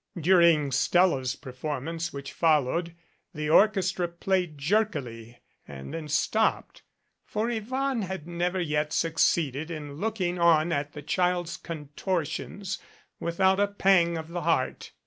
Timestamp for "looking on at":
9.97-10.93